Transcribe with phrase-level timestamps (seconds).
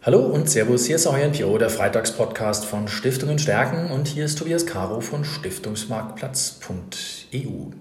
[0.00, 4.38] Hallo und Servus, hier ist euer NPO, der Freitagspodcast von Stiftungen stärken und hier ist
[4.38, 7.72] Tobias Caro von Stiftungsmarktplatz.eu.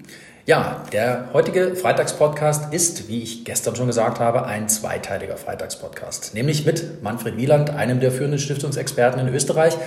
[0.47, 6.65] Ja, der heutige Freitagspodcast ist, wie ich gestern schon gesagt habe, ein zweiteiliger Freitagspodcast, nämlich
[6.65, 9.77] mit Manfred Wieland, einem der führenden Stiftungsexperten in Österreich,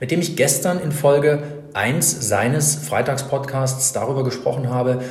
[0.00, 1.42] mit dem ich gestern in Folge
[1.74, 5.02] 1 seines Freitagspodcasts darüber gesprochen habe,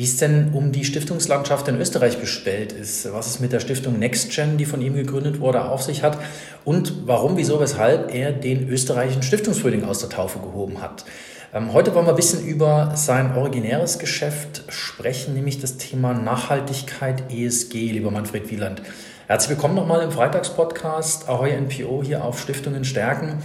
[0.00, 3.98] wie es denn um die Stiftungslandschaft in Österreich bestellt ist, was es mit der Stiftung
[3.98, 6.16] NextGen, die von ihm gegründet wurde, auf sich hat
[6.64, 11.04] und warum, wieso, weshalb er den österreichischen Stiftungsfrühling aus der Taufe gehoben hat.
[11.52, 17.30] Ähm, heute wollen wir ein bisschen über sein originäres Geschäft sprechen, nämlich das Thema Nachhaltigkeit
[17.30, 18.80] ESG, lieber Manfred Wieland.
[19.26, 23.42] Herzlich willkommen nochmal im Freitagspodcast Ahoy NPO hier auf Stiftungen stärken.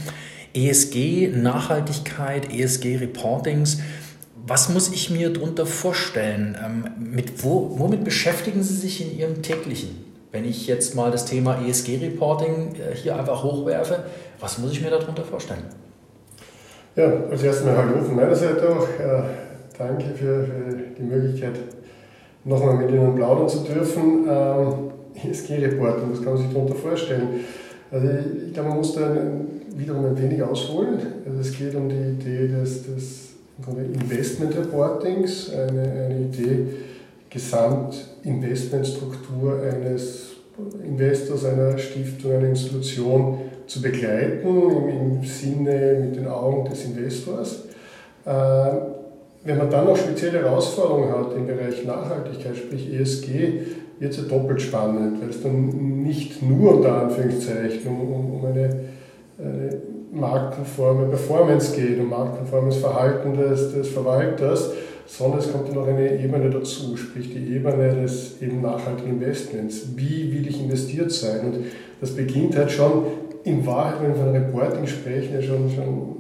[0.54, 3.80] ESG, Nachhaltigkeit, ESG-Reportings.
[4.48, 6.56] Was muss ich mir darunter vorstellen?
[6.64, 10.06] Ähm, mit wo, womit beschäftigen Sie sich in Ihrem täglichen?
[10.32, 14.04] Wenn ich jetzt mal das Thema ESG-Reporting äh, hier einfach hochwerfe,
[14.40, 15.64] was muss ich mir darunter vorstellen?
[16.96, 18.88] Ja, als erstes mal Hallo von meiner Seite auch.
[19.00, 19.24] Äh,
[19.78, 21.56] danke für, für, die Möglichkeit,
[22.44, 24.28] nochmal mit Ihnen plaudern zu dürfen.
[24.30, 24.74] Ähm,
[25.16, 27.46] ESG-Reporting, was kann man sich darunter vorstellen?
[27.90, 29.12] Also ich, ich glaube, man muss da
[29.76, 31.00] wiederum ein wenig ausholen.
[31.26, 33.35] Also es geht um die Idee des, des
[33.68, 36.68] Investment Reportings, eine, eine Idee,
[37.30, 40.32] Gesamtinvestmentstruktur eines
[40.84, 47.64] Investors, einer Stiftung, einer Institution zu begleiten, im, im Sinne mit den Augen des Investors.
[48.26, 48.32] Äh,
[49.44, 53.60] wenn man dann noch spezielle Herausforderungen hat im Bereich Nachhaltigkeit, sprich ESG,
[54.00, 58.80] wird es ja doppelt spannend, weil es dann nicht nur unter Anführungszeichen um, um, eine,
[59.38, 59.82] eine
[60.16, 64.72] marktkonforme Performance geht, um marktkonformes Verhalten des, des Verwalters,
[65.06, 69.90] sondern es kommt noch eine Ebene dazu, sprich die Ebene des eben nachhaltigen Investments.
[69.96, 71.42] Wie will ich investiert sein?
[71.42, 71.56] Und
[72.02, 73.04] das beginnt halt schon
[73.44, 76.16] in Wahrheit, wenn wir von Reporting sprechen, ja schon, schon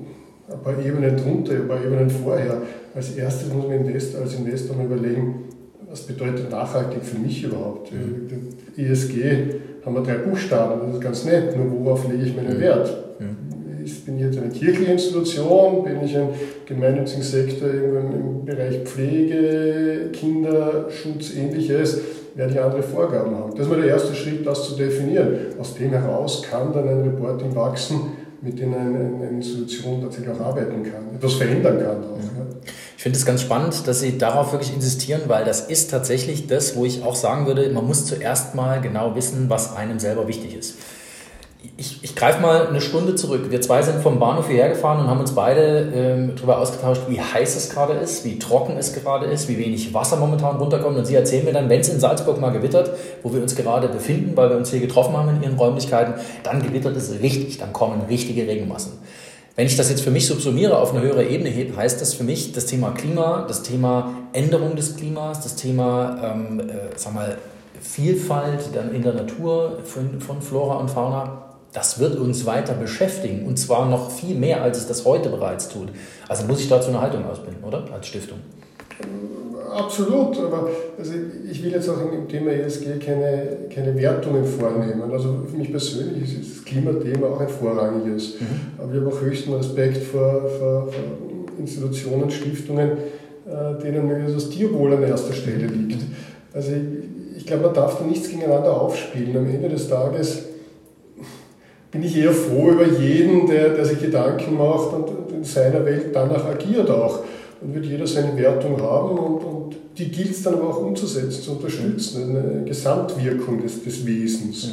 [0.51, 2.61] ein paar Ebenen drunter, ein paar Ebenen vorher.
[2.93, 5.45] Als erstes muss man Investor, als Investor mal überlegen,
[5.89, 7.91] was bedeutet nachhaltig für mich überhaupt?
[7.91, 8.27] Mhm.
[8.77, 9.21] ESG
[9.83, 12.61] haben wir drei Buchstaben, das ist ganz nett, nur worauf lege ich meinen mhm.
[12.61, 13.04] Wert?
[14.05, 16.29] Mhm bin ich jetzt eine kirchliche Institution, bin ich ein
[16.65, 21.99] gemeinnützigen Sektor im Bereich Pflege, Kinderschutz, ähnliches,
[22.35, 23.51] werde ich andere Vorgaben haben.
[23.51, 25.35] Das ist mal der erste Schritt, das zu definieren.
[25.59, 28.11] Aus dem heraus kann dann ein Reporting wachsen,
[28.41, 32.03] mit dem eine, eine Institution tatsächlich auch arbeiten kann, etwas verändern kann.
[32.03, 32.45] Auch, ja.
[32.97, 36.75] Ich finde es ganz spannend, dass Sie darauf wirklich insistieren, weil das ist tatsächlich das,
[36.75, 40.55] wo ich auch sagen würde, man muss zuerst mal genau wissen, was einem selber wichtig
[40.55, 40.75] ist
[41.77, 43.49] ich, ich greife mal eine Stunde zurück.
[43.49, 47.19] Wir zwei sind vom Bahnhof hierher gefahren und haben uns beide ähm, darüber ausgetauscht, wie
[47.19, 50.97] heiß es gerade ist, wie trocken es gerade ist, wie wenig Wasser momentan runterkommt.
[50.97, 52.91] Und Sie erzählen mir dann, wenn es in Salzburg mal gewittert,
[53.23, 56.61] wo wir uns gerade befinden, weil wir uns hier getroffen haben in Ihren Räumlichkeiten, dann
[56.61, 58.93] gewittert es richtig, dann kommen richtige Regenmassen.
[59.55, 62.51] Wenn ich das jetzt für mich subsumiere, auf eine höhere Ebene heißt das für mich
[62.51, 67.37] das Thema Klima, das Thema Änderung des Klimas, das Thema, ähm, äh, sag mal,
[67.81, 73.89] Vielfalt in der Natur von Flora und Fauna das wird uns weiter beschäftigen und zwar
[73.89, 75.89] noch viel mehr, als es das heute bereits tut.
[76.27, 77.85] Also muss ich dazu eine Haltung ausbilden, oder?
[77.93, 78.39] Als Stiftung.
[79.71, 81.11] Absolut, aber also
[81.51, 85.11] ich will jetzt auch im Thema ESG keine, keine Wertungen vornehmen.
[85.11, 88.39] Also für mich persönlich ist das Klimathema auch ein vorrangiges.
[88.39, 88.81] Mhm.
[88.81, 91.03] Aber ich habe auch höchsten Respekt vor, vor, vor
[91.59, 96.01] Institutionen, Stiftungen, äh, denen das Tierwohl an erster Stelle liegt.
[96.01, 96.15] Mhm.
[96.53, 99.35] Also ich, ich glaube, man darf da nichts gegeneinander aufspielen.
[99.35, 100.54] Am Ende des Tages
[101.95, 106.07] bin ich eher froh über jeden, der, der sich Gedanken macht und in seiner Welt
[106.13, 107.19] danach agiert auch.
[107.61, 111.41] Dann wird jeder seine Wertung haben und, und die gilt es dann aber auch umzusetzen,
[111.41, 114.71] zu unterstützen, eine Gesamtwirkung des, des Wesens.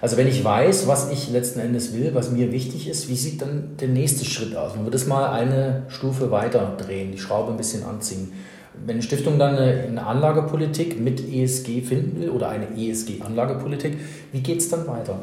[0.00, 3.42] Also wenn ich weiß, was ich letzten Endes will, was mir wichtig ist, wie sieht
[3.42, 4.74] dann der nächste Schritt aus?
[4.74, 8.32] Man würde es mal eine Stufe weiter drehen, die Schraube ein bisschen anziehen.
[8.84, 13.96] Wenn eine Stiftung dann eine Anlagepolitik mit ESG finden will oder eine ESG-Anlagepolitik,
[14.32, 15.20] wie geht es dann weiter?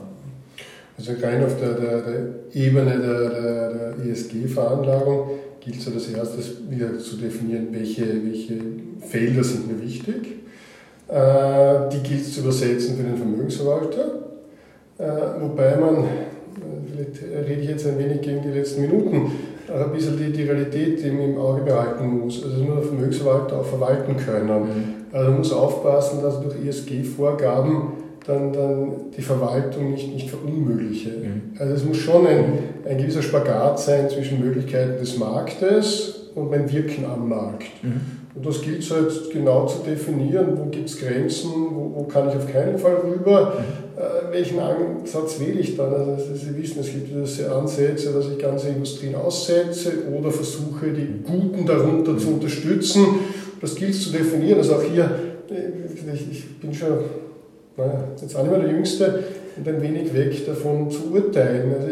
[0.97, 5.29] Also rein auf der, der, der Ebene der, der, ESG-Veranlagung
[5.59, 8.55] gilt es als erstes wieder zu definieren, welche, welche
[9.01, 10.43] Felder sind mir wichtig.
[11.07, 14.23] Äh, die gilt es zu übersetzen für den Vermögensverwalter.
[14.97, 16.05] Äh, wobei man,
[16.91, 19.31] vielleicht rede ich jetzt ein wenig gegen die letzten Minuten,
[19.73, 22.43] ein bisschen die, die Realität im Auge behalten muss.
[22.43, 24.61] Also nur der Vermögensverwalter auch verwalten können.
[24.61, 24.93] Mhm.
[25.11, 27.93] Also man muss aufpassen, dass durch ESG-Vorgaben
[28.25, 31.09] dann, dann die Verwaltung nicht, nicht verunmögliche.
[31.09, 31.59] Mhm.
[31.59, 32.43] Also es muss schon ein,
[32.87, 37.83] ein gewisser Spagat sein zwischen Möglichkeiten des Marktes und mein Wirken am Markt.
[37.83, 38.01] Mhm.
[38.35, 42.29] Und das gilt es halt genau zu definieren, wo gibt es Grenzen, wo, wo, kann
[42.29, 43.53] ich auf keinen Fall rüber.
[43.59, 44.01] Mhm.
[44.01, 45.93] Äh, welchen Ansatz wähle ich dann?
[45.93, 51.23] Also Sie wissen, es gibt diese Ansätze, dass ich ganze Industrien aussetze oder versuche, die
[51.23, 53.05] Guten darunter zu unterstützen.
[53.61, 54.57] Das gilt zu definieren.
[54.57, 55.03] Also auch hier,
[55.49, 56.87] äh, ich bin schon
[58.21, 59.23] jetzt auch nicht mehr der Jüngste
[59.57, 61.73] und ein wenig weg davon zu urteilen.
[61.73, 61.87] Also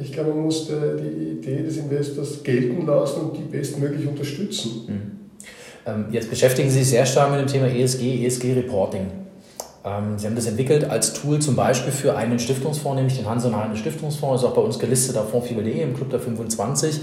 [0.00, 4.70] ich, glaube, man muss die Idee des Investors gelten lassen und die bestmöglich unterstützen.
[4.88, 6.12] Mhm.
[6.12, 9.06] Jetzt beschäftigen Sie sich sehr stark mit dem Thema ESG, ESG-Reporting.
[9.84, 13.44] Ähm, Sie haben das entwickelt als Tool zum Beispiel für einen Stiftungsfonds, nämlich den Hans
[13.44, 17.00] und Heine Stiftungsfonds, ist auch bei uns gelistet auf fondfibel.de im Club der 25.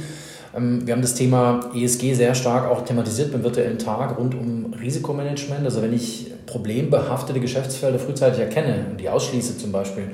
[0.56, 4.74] Ähm, wir haben das Thema ESG sehr stark auch thematisiert beim virtuellen Tag rund um
[4.74, 5.66] Risikomanagement.
[5.66, 10.10] Also wenn ich problembehaftete Geschäftsfelder frühzeitig erkenne und die ausschließe zum Beispiel,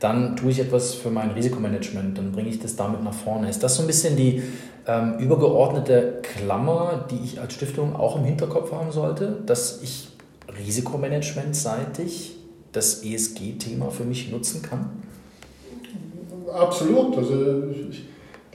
[0.00, 3.48] dann tue ich etwas für mein Risikomanagement, dann bringe ich das damit nach vorne.
[3.48, 4.42] Ist das so ein bisschen die
[4.86, 10.08] ähm, übergeordnete Klammer, die ich als Stiftung auch im Hinterkopf haben sollte, dass ich
[10.66, 12.36] risikomanagementseitig
[12.72, 14.90] das ESG-Thema für mich nutzen kann?
[16.52, 17.16] Absolut.
[17.16, 18.04] Also ich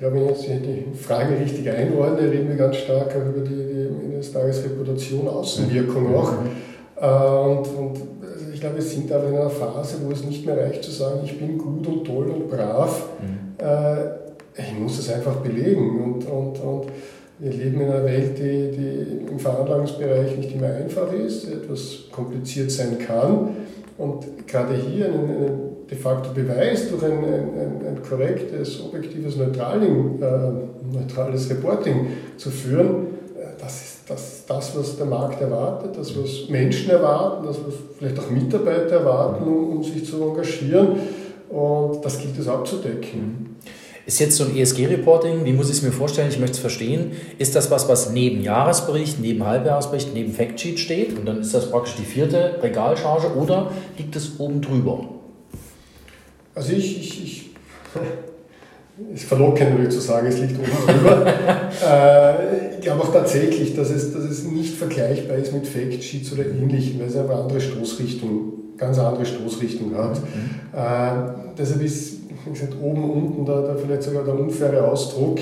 [0.01, 3.55] glaube, wenn ich jetzt die Frage richtig einordne, reden wir ganz stark auch über die,
[3.55, 6.31] die des Tages Reputation, Außenwirkung auch.
[6.31, 6.47] Mhm.
[6.99, 10.45] Äh, und, und also ich glaube, wir sind aber in einer Phase, wo es nicht
[10.45, 13.09] mehr reicht zu sagen, ich bin gut und toll und brav.
[13.21, 13.63] Mhm.
[13.63, 16.03] Äh, ich muss es einfach belegen.
[16.03, 16.85] Und, und, und
[17.39, 22.71] wir leben in einer Welt, die, die im Veranlagungsbereich nicht immer einfach ist, etwas kompliziert
[22.71, 23.49] sein kann.
[23.97, 30.21] Und gerade hier einen, einen de facto Beweis durch ein, ein, ein korrektes, objektives, neutralen,
[30.21, 32.07] äh, neutrales Reporting
[32.37, 33.07] zu führen,
[33.37, 37.73] äh, das ist das, das, was der Markt erwartet, das, was Menschen erwarten, das, was
[37.97, 40.95] vielleicht auch Mitarbeiter erwarten, um, um sich zu engagieren.
[41.49, 43.57] Und das gilt es abzudecken.
[44.05, 46.29] Ist jetzt so ein ESG-Reporting, wie muss ich es mir vorstellen?
[46.29, 47.11] Ich möchte es verstehen.
[47.37, 51.17] Ist das was, was neben Jahresbericht, neben Halbjahresbericht, neben Factsheet steht?
[51.17, 55.20] Und dann ist das praktisch die vierte Regalcharge oder liegt es oben drüber?
[56.53, 57.49] Also ich, ich, ich
[59.13, 61.25] ist verlockend, würde ich zu sagen, es liegt oben drüber.
[61.85, 66.45] äh, ich glaube auch tatsächlich, dass es, dass es nicht vergleichbar ist mit Factsheets oder
[66.45, 70.19] ähnlichem, weil es eine andere Stoßrichtung, ganz andere Stoßrichtung hat.
[70.19, 70.77] Mhm.
[70.77, 75.39] Äh, deshalb ist wie gesagt, oben, unten, da, da vielleicht sogar der unfaire Ausdruck.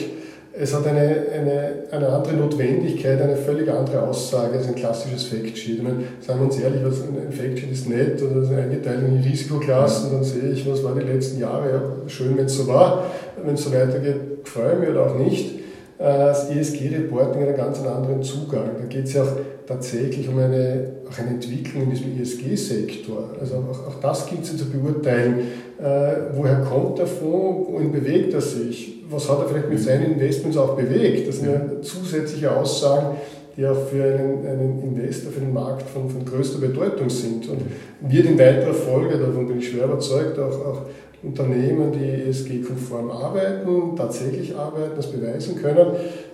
[0.61, 0.99] Es hat eine,
[1.33, 5.77] eine, eine andere Notwendigkeit, eine völlig andere Aussage als ein klassisches Factsheet.
[5.77, 9.21] Ich meine, sagen wir uns ehrlich, was ein Factsheet ist nett oder ist eingeteilt in
[9.21, 11.69] die Risikoklassen, dann sehe ich, was war die letzten Jahre.
[11.69, 13.05] Ja, schön, wenn es so war.
[13.41, 15.59] Wenn es so weitergeht, freue ich mich oder auch nicht.
[15.97, 18.71] Äh, das ESG-Reporting hat einen ganz anderen Zugang.
[18.77, 19.37] Da geht es ja auch
[19.69, 23.35] tatsächlich um eine, auch eine Entwicklung in diesem ESG-Sektor.
[23.39, 25.41] Also auch, auch das gilt es zu beurteilen.
[25.79, 27.69] Äh, woher kommt der Fonds?
[27.71, 29.03] Wohin bewegt er sich?
[29.11, 31.27] Was hat er vielleicht mit seinen Investments auch bewegt?
[31.27, 33.17] Das sind ja zusätzliche Aussagen,
[33.55, 37.47] die auch für einen, einen Investor, für den Markt von, von größter Bedeutung sind.
[37.47, 37.61] Und
[38.01, 40.81] wird in weiterer Folge, davon bin ich schwer überzeugt, auch, auch
[41.21, 45.87] Unternehmen, die ESG-konform arbeiten, tatsächlich arbeiten, das beweisen können,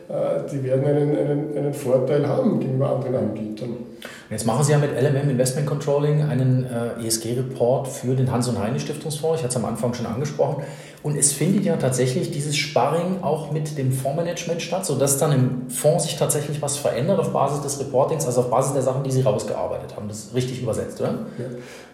[0.08, 3.78] die werden einen, einen, einen Vorteil haben gegenüber anderen Anbietern.
[4.30, 8.60] Jetzt machen Sie ja mit LMM Investment Controlling einen äh, ESG-Report für den Hans- und
[8.60, 9.40] Heine Stiftungsfonds.
[9.40, 10.64] Ich hatte es am Anfang schon angesprochen.
[11.02, 15.70] Und es findet ja tatsächlich dieses Sparring auch mit dem Fondsmanagement statt, sodass dann im
[15.70, 19.12] Fonds sich tatsächlich was verändert auf Basis des Reportings, also auf Basis der Sachen, die
[19.12, 20.08] Sie rausgearbeitet haben.
[20.08, 21.14] Das ist richtig übersetzt, oder?
[21.38, 21.46] Ja.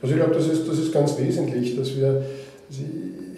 [0.01, 2.23] Also ich glaube, das ist, das ist ganz wesentlich, dass wir
[2.69, 2.77] ich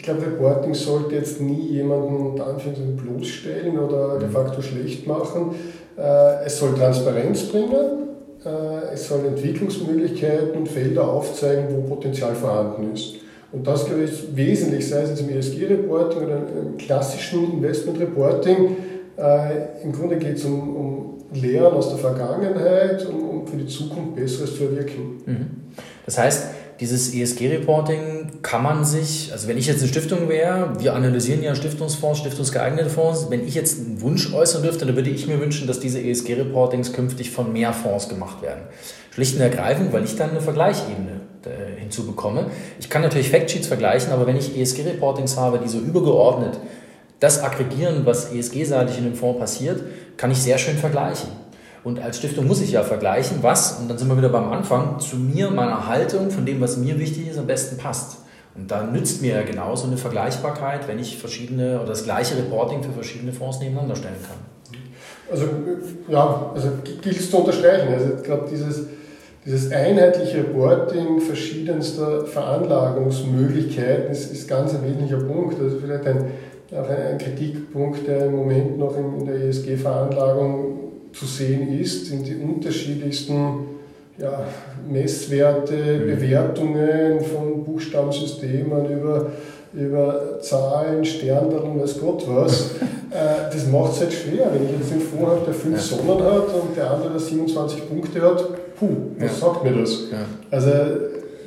[0.03, 4.31] glaube, Reporting sollte jetzt nie jemanden unter Anführungszeichen bloßstellen oder de mhm.
[4.31, 5.55] facto schlecht machen.
[5.97, 8.09] Äh, es soll Transparenz bringen,
[8.45, 13.15] äh, es soll Entwicklungsmöglichkeiten und Felder aufzeigen, wo Potenzial vorhanden ist.
[13.51, 18.75] Und das, glaube ich, ist wesentlich, sei es jetzt im ESG-Reporting oder im klassischen Investment-Reporting.
[19.15, 23.67] Äh, Im Grunde geht es um, um Lehren aus der Vergangenheit, um, um für die
[23.67, 25.21] Zukunft Besseres zu erwirken.
[25.25, 25.45] Mhm.
[26.05, 26.47] Das heißt,
[26.83, 31.55] dieses ESG-Reporting kann man sich, also wenn ich jetzt eine Stiftung wäre, wir analysieren ja
[31.55, 35.65] Stiftungsfonds, stiftungsgeeignete Fonds, wenn ich jetzt einen Wunsch äußern dürfte, dann würde ich mir wünschen,
[35.65, 38.63] dass diese ESG-Reportings künftig von mehr Fonds gemacht werden.
[39.11, 42.47] Schlicht und ergreifend, weil ich dann eine Vergleichebene äh, hinzubekomme.
[42.81, 46.59] Ich kann natürlich Factsheets vergleichen, aber wenn ich ESG-Reportings habe, die so übergeordnet
[47.21, 49.81] das aggregieren, was ESG-seitig in dem Fonds passiert,
[50.17, 51.29] kann ich sehr schön vergleichen.
[51.83, 54.99] Und als Stiftung muss ich ja vergleichen, was, und dann sind wir wieder beim Anfang,
[54.99, 58.19] zu mir, meiner Haltung, von dem, was mir wichtig ist, am besten passt.
[58.55, 62.83] Und da nützt mir ja genauso eine Vergleichbarkeit, wenn ich verschiedene oder das gleiche Reporting
[62.83, 64.37] für verschiedene Fonds nebeneinander stellen kann.
[65.31, 65.45] Also
[66.07, 66.69] ja, also
[67.01, 67.91] gilt es zu unterstreichen.
[67.91, 68.85] Also gerade dieses,
[69.43, 75.59] dieses einheitliche Reporting verschiedenster Veranlagungsmöglichkeiten ist, ist ganz ein wesentlicher Punkt.
[75.59, 76.25] Also vielleicht ein,
[76.71, 82.35] ein Kritikpunkt, der im Moment noch in, in der ESG-Veranlagung zu sehen ist, sind die
[82.35, 83.67] unterschiedlichsten
[84.17, 84.45] ja,
[84.89, 86.07] Messwerte, mhm.
[86.07, 89.31] Bewertungen von Buchstabensystemen über,
[89.73, 92.71] über Zahlen, Sterndeln, weiß Gott was.
[93.13, 94.47] Äh, das macht es halt schwer.
[94.51, 95.81] Wenn ich jetzt den Fonds habe, der fünf ja.
[95.83, 98.89] Sonnen hat und der andere 27 Punkte hat, puh,
[99.19, 99.47] was ja.
[99.47, 99.91] sagt mir das?
[100.11, 100.25] Ja.
[100.49, 100.71] Also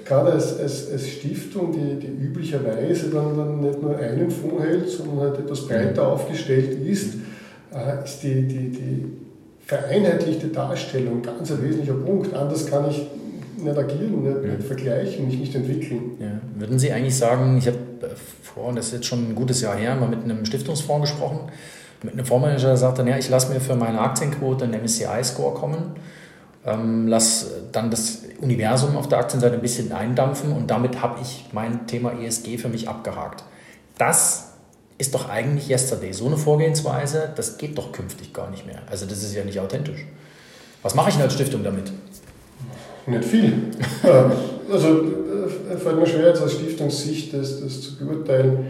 [0.04, 4.88] gerade als, als, als Stiftung, die, die üblicherweise dann, dann nicht nur einen Fonds hält,
[4.88, 7.14] sondern halt etwas breiter aufgestellt ist,
[7.74, 9.04] äh, ist die, die, die
[9.66, 12.32] vereinheitlichte Darstellung ganz ein wesentlicher Punkt.
[12.32, 13.06] Anders kann ich
[13.56, 14.54] nicht agieren, nicht, ja.
[14.54, 16.12] nicht vergleichen, mich nicht entwickeln.
[16.20, 16.40] Ja.
[16.54, 18.08] Würden Sie eigentlich sagen, ich habe äh,
[18.42, 21.40] vor, das ist jetzt schon ein gutes Jahr her, mal mit einem Stiftungsfonds gesprochen,
[22.02, 25.96] mit einem Fondsmanager, der sagte, ja, ich lasse mir für meine Aktienquote einen MSCI-Score kommen,
[26.64, 31.46] ähm, lass dann das Universum auf der Aktienseite ein bisschen eindampfen und damit habe ich
[31.52, 33.42] mein Thema ESG für mich abgehakt.
[33.98, 34.55] Das
[34.98, 36.12] ist doch eigentlich Yesterday.
[36.12, 38.80] So eine Vorgehensweise, das geht doch künftig gar nicht mehr.
[38.90, 40.06] Also das ist ja nicht authentisch.
[40.82, 41.92] Was mache ich denn als Stiftung damit?
[43.06, 43.52] Nicht viel.
[44.72, 48.66] also äh, fällt mir schwer, jetzt aus Stiftungssicht das, das zu beurteilen,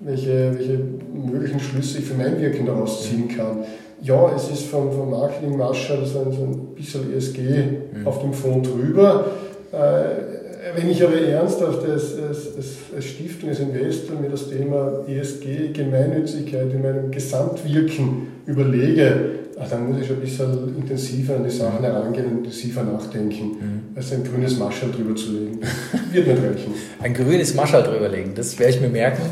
[0.00, 0.78] welche, welche
[1.12, 3.64] möglichen Schlüsse ich für mein Wirken daraus ziehen kann.
[4.02, 8.06] Ja, es ist vom, vom Marketing-Mascher so ein, so ein bisschen ESG mhm.
[8.06, 9.26] auf dem Fond drüber.
[9.72, 10.35] Äh,
[10.74, 16.72] wenn ich aber ernsthaft als, als, als Stiftung, als Investor mir das Thema ESG, Gemeinnützigkeit
[16.72, 21.80] in meinem Gesamtwirken überlege, ah, dann muss ich schon ein bisschen intensiver an die Sachen
[21.84, 23.80] herangehen und intensiver nachdenken, mhm.
[23.94, 25.60] als ein grünes Maschall drüber zu legen.
[26.12, 26.74] Wird nicht reichen.
[27.00, 29.22] Ein grünes Maschall drüber legen, das werde ich mir merken.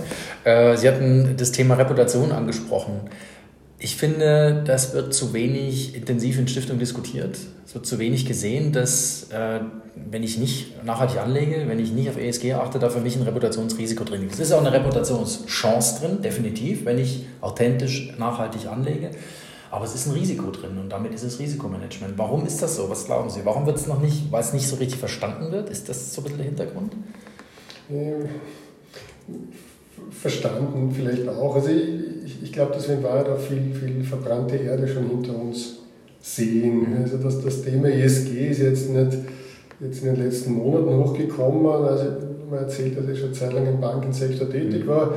[0.45, 3.01] Äh, Sie hatten das Thema Reputation angesprochen.
[3.85, 7.37] Ich finde, das wird zu wenig intensiv in Stiftung diskutiert.
[7.67, 9.61] Es wird zu wenig gesehen, dass äh,
[9.95, 13.21] wenn ich nicht nachhaltig anlege, wenn ich nicht auf ESG achte, da für mich ein
[13.25, 14.41] Reputationsrisiko drin ist.
[14.41, 19.11] Es ist auch eine Reputationschance drin, definitiv, wenn ich authentisch nachhaltig anlege.
[19.71, 22.17] Aber es ist ein Risiko drin und damit ist es Risikomanagement.
[22.17, 22.89] Warum ist das so?
[22.89, 23.45] Was glauben Sie?
[23.45, 25.69] Warum wird es noch nicht, weil es nicht so richtig verstanden wird?
[25.69, 26.95] Ist das so ein bisschen der Hintergrund?
[27.91, 28.31] Ähm,
[30.11, 31.55] verstanden vielleicht auch.
[31.55, 35.39] Also ich, ich glaube, dass wir in Wahrheit auch viel, viel verbrannte Erde schon hinter
[35.39, 35.77] uns
[36.21, 36.87] sehen.
[37.03, 39.19] Also das, das Thema ESG ist jetzt nicht
[39.81, 41.67] jetzt in den letzten Monaten hochgekommen.
[41.67, 42.05] Also
[42.51, 44.89] man erzählt, dass ich schon Zeit lang im Bankensektor tätig mhm.
[44.89, 45.15] war.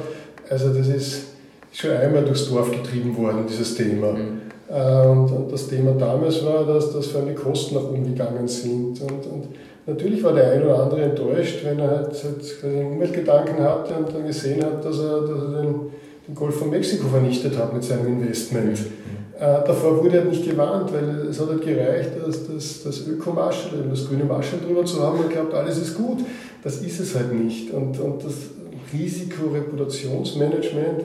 [0.50, 1.24] Also das ist
[1.72, 4.14] schon einmal durchs Dorf getrieben worden, dieses Thema.
[4.14, 4.42] Mhm.
[4.70, 8.48] Und, und, das Thema damals war, dass, dass vor allem die Kosten nach oben gegangen
[8.48, 9.00] sind.
[9.02, 9.48] Und, und
[9.88, 14.14] Natürlich war der ein oder andere enttäuscht, wenn er halt, halt einen Umweltgedanken hatte und
[14.14, 15.76] dann gesehen hat, dass er, dass er den,
[16.28, 18.78] den Golf von Mexiko vernichtet hat mit seinem Investment.
[18.78, 18.84] Mhm.
[19.40, 23.86] Äh, davor wurde er nicht gewarnt, weil es hat halt gereicht, dass das, das Ökomaschel,
[23.90, 26.18] das grüne Maschel drüber zu haben und glaubt, alles ist gut.
[26.64, 27.72] Das ist es halt nicht.
[27.72, 28.34] Und, und das
[28.92, 31.04] Risikoreputationsmanagement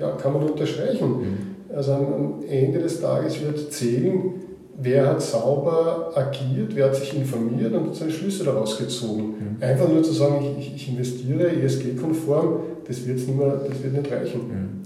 [0.00, 1.08] ja, kann man unterstreichen.
[1.08, 1.36] Mhm.
[1.74, 4.43] Also am Ende des Tages wird zählen,
[4.76, 9.56] wer hat sauber agiert, wer hat sich informiert und seine Schlüsse daraus gezogen.
[9.58, 9.62] Mhm.
[9.62, 14.12] Einfach nur zu sagen, ich, ich investiere ESG-konform, das, wird's nicht mehr, das wird nicht
[14.12, 14.40] reichen.
[14.48, 14.82] Mhm.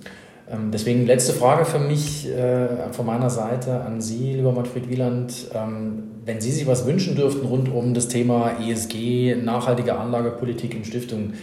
[0.50, 5.48] Ähm, deswegen letzte Frage für mich äh, von meiner Seite an Sie, lieber Manfred Wieland.
[5.54, 10.84] Ähm, wenn Sie sich was wünschen dürften rund um das Thema ESG, nachhaltige Anlagepolitik in
[10.84, 11.34] Stiftungen,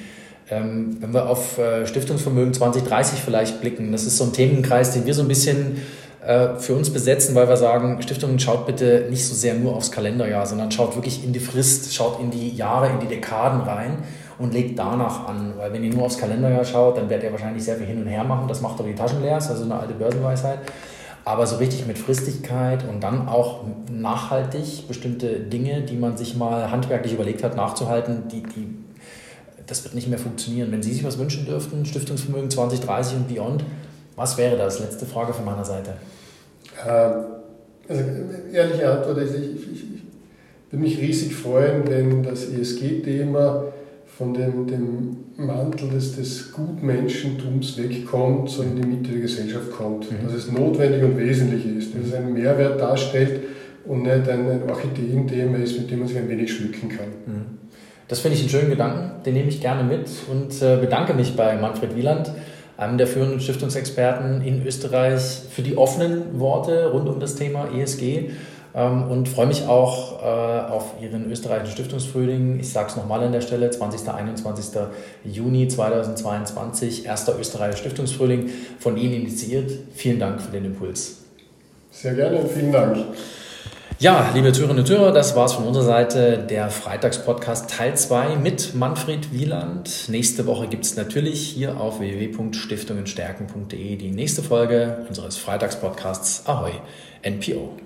[0.49, 5.05] ähm, wenn wir auf äh, Stiftungsvermögen 2030 vielleicht blicken, das ist so ein Themenkreis, den
[5.05, 5.77] wir so ein bisschen
[6.57, 10.45] für uns besetzen, weil wir sagen, Stiftungen schaut bitte nicht so sehr nur aufs Kalenderjahr,
[10.45, 13.97] sondern schaut wirklich in die Frist, schaut in die Jahre, in die Dekaden rein
[14.39, 15.53] und legt danach an.
[15.57, 18.07] Weil wenn ihr nur aufs Kalenderjahr schaut, dann werdet ihr wahrscheinlich sehr viel hin und
[18.07, 18.47] her machen.
[18.47, 20.59] Das macht doch die Taschen leer, ist also eine alte Börsenweisheit.
[21.25, 26.69] Aber so richtig mit Fristigkeit und dann auch nachhaltig bestimmte Dinge, die man sich mal
[26.69, 28.67] handwerklich überlegt hat, nachzuhalten, die, die,
[29.65, 30.71] das wird nicht mehr funktionieren.
[30.71, 33.63] Wenn Sie sich was wünschen dürften, Stiftungsvermögen 2030 und beyond,
[34.15, 34.79] was wäre das?
[34.79, 35.93] Letzte Frage von meiner Seite.
[36.87, 37.11] Ähm,
[37.87, 38.03] also,
[38.51, 40.01] ehrliche Antwort ist, ich, ich, ich
[40.71, 43.65] würde mich riesig freuen, wenn das ESG-Thema
[44.17, 50.09] von dem, dem Mantel des, des Gutmenschentums wegkommt, so in die Mitte der Gesellschaft kommt.
[50.09, 50.25] Mhm.
[50.25, 53.41] Dass es notwendig und wesentlich ist, dass es einen Mehrwert darstellt
[53.85, 57.07] und nicht ein, ein Orchideenthema ist, mit dem man sich ein wenig schmücken kann.
[57.25, 57.45] Mhm.
[58.07, 61.35] Das finde ich einen schönen Gedanken, den nehme ich gerne mit und äh, bedanke mich
[61.35, 62.31] bei Manfred Wieland
[62.77, 68.31] einem der führenden Stiftungsexperten in Österreich, für die offenen Worte rund um das Thema ESG
[68.75, 72.59] ähm, und freue mich auch äh, auf Ihren österreichischen Stiftungsfrühling.
[72.59, 74.09] Ich sage es nochmal an der Stelle, 20.
[74.09, 74.81] 21.
[75.23, 79.71] Juni 2022, erster österreichischer Stiftungsfrühling, von Ihnen initiiert.
[79.93, 81.21] Vielen Dank für den Impuls.
[81.91, 82.97] Sehr gerne vielen Dank.
[83.97, 86.45] Ja, liebe Türerinnen und Türer, das war's von unserer Seite.
[86.49, 90.09] Der Freitagspodcast Teil 2 mit Manfred Wieland.
[90.09, 96.73] Nächste Woche gibt's natürlich hier auf www.stiftungenstärken.de die nächste Folge unseres Freitagspodcasts Ahoi
[97.25, 97.84] NPO.